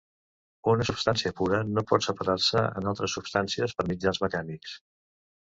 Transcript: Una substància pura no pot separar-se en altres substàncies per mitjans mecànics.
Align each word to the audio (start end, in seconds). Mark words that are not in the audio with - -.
Una 0.69 0.85
substància 0.87 1.31
pura 1.41 1.59
no 1.73 1.83
pot 1.91 2.07
separar-se 2.07 2.65
en 2.81 2.89
altres 2.93 3.15
substàncies 3.19 3.77
per 3.83 3.87
mitjans 3.93 4.23
mecànics. 4.27 4.77